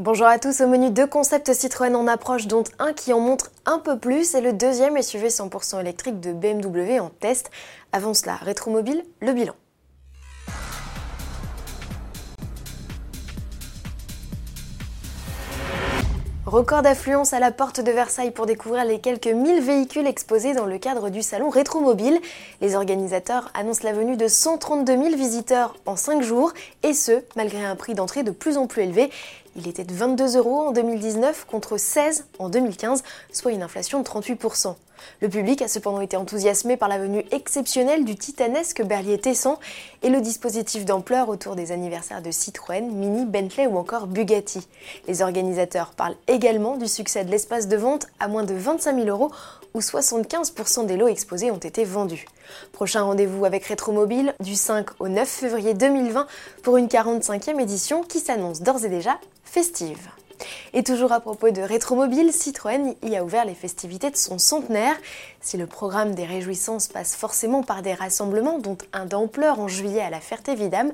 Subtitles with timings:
[0.00, 3.52] Bonjour à tous, au menu deux concepts Citroën en approche dont un qui en montre
[3.64, 7.52] un peu plus et le deuxième SUV 100% électrique de BMW en test.
[7.92, 9.54] Avant cela, Rétromobile, le bilan.
[16.44, 20.66] Record d'affluence à la porte de Versailles pour découvrir les quelques 1000 véhicules exposés dans
[20.66, 22.20] le cadre du salon Rétromobile.
[22.60, 26.52] Les organisateurs annoncent la venue de 132 000 visiteurs en 5 jours,
[26.82, 29.10] et ce, malgré un prix d'entrée de plus en plus élevé.
[29.56, 34.04] Il était de 22 euros en 2019 contre 16 en 2015, soit une inflation de
[34.04, 34.74] 38%.
[35.20, 39.58] Le public a cependant été enthousiasmé par la venue exceptionnelle du titanesque Berlier Tesson
[40.02, 44.66] et le dispositif d'ampleur autour des anniversaires de Citroën, Mini, Bentley ou encore Bugatti.
[45.06, 49.08] Les organisateurs parlent également du succès de l'espace de vente à moins de 25 000
[49.08, 49.30] euros
[49.74, 52.26] où 75% des lots exposés ont été vendus.
[52.72, 56.26] Prochain rendez-vous avec Rétromobile du 5 au 9 février 2020
[56.62, 60.08] pour une 45e édition qui s'annonce d'ores et déjà festive.
[60.72, 64.96] Et toujours à propos de Rétromobile, Citroën y a ouvert les festivités de son centenaire.
[65.40, 70.02] Si le programme des réjouissances passe forcément par des rassemblements, dont un d'ampleur en juillet
[70.02, 70.92] à la Ferté-Vidame,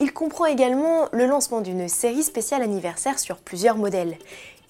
[0.00, 4.16] il comprend également le lancement d'une série spéciale anniversaire sur plusieurs modèles.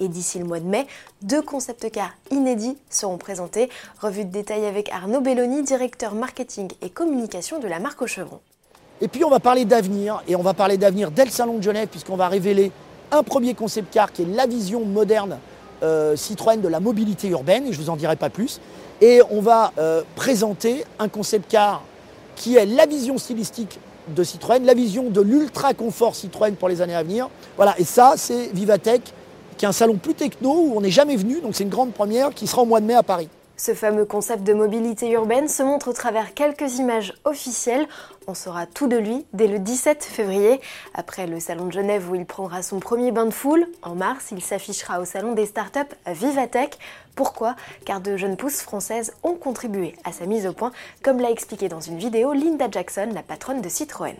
[0.00, 0.86] Et d'ici le mois de mai,
[1.22, 3.68] deux concept cars inédits seront présentés.
[4.00, 8.40] Revue de détail avec Arnaud Belloni, directeur marketing et communication de la marque Auchevron.
[9.00, 11.62] Et puis on va parler d'avenir, et on va parler d'avenir dès le Salon de
[11.62, 12.72] Genève, puisqu'on va révéler
[13.10, 15.38] un premier concept car qui est la vision moderne
[15.82, 18.60] euh, Citroën de la mobilité urbaine, et je ne vous en dirai pas plus.
[19.00, 21.82] Et on va euh, présenter un concept car
[22.34, 23.78] qui est la vision stylistique
[24.08, 27.28] de Citroën, la vision de l'ultra confort Citroën pour les années à venir.
[27.56, 29.02] Voilà, et ça, c'est Vivatech,
[29.56, 31.92] qui est un salon plus techno où on n'est jamais venu, donc c'est une grande
[31.92, 33.28] première qui sera au mois de mai à Paris.
[33.60, 37.88] Ce fameux concept de mobilité urbaine se montre au travers quelques images officielles.
[38.28, 40.60] On saura tout de lui dès le 17 février.
[40.94, 44.28] Après le salon de Genève où il prendra son premier bain de foule, en mars,
[44.30, 46.78] il s'affichera au salon des startups Vivatech.
[47.16, 47.56] Pourquoi?
[47.84, 50.70] Car de jeunes pousses françaises ont contribué à sa mise au point,
[51.02, 54.14] comme l'a expliqué dans une vidéo Linda Jackson, la patronne de Citroën.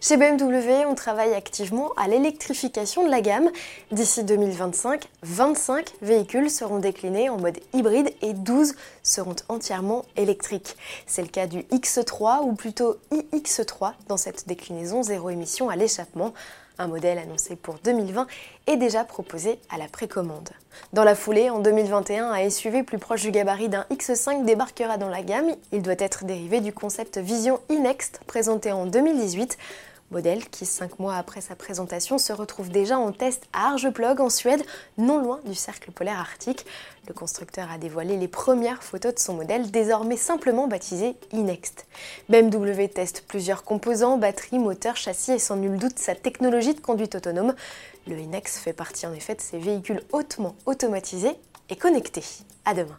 [0.00, 3.50] Chez BMW, on travaille activement à l'électrification de la gamme.
[3.92, 10.76] D'ici 2025, 25 véhicules seront déclinés en mode hybride et 12 seront entièrement électriques.
[11.06, 16.32] C'est le cas du X3 ou plutôt iX3 dans cette déclinaison zéro émission à l'échappement.
[16.78, 18.26] Un modèle annoncé pour 2020
[18.66, 20.50] est déjà proposé à la précommande.
[20.92, 25.08] Dans la foulée, en 2021, un SUV plus proche du gabarit d'un X5 débarquera dans
[25.08, 25.50] la gamme.
[25.72, 29.56] Il doit être dérivé du concept Vision e-Next présenté en 2018
[30.10, 34.30] modèle qui, cinq mois après sa présentation, se retrouve déjà en test à Arjeplog en
[34.30, 34.64] Suède,
[34.98, 36.66] non loin du cercle polaire arctique.
[37.08, 41.86] Le constructeur a dévoilé les premières photos de son modèle, désormais simplement baptisé e-Next.
[42.28, 47.14] BMW teste plusieurs composants, batterie, moteur, châssis et sans nul doute sa technologie de conduite
[47.14, 47.54] autonome.
[48.06, 51.36] Le e-Next fait partie en effet de ces véhicules hautement automatisés
[51.68, 52.24] et connectés.
[52.64, 52.96] À demain.